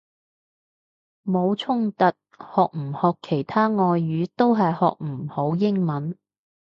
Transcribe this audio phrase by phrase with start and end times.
[1.23, 6.17] 冇衝突，學唔學其他外語都係學唔好英文！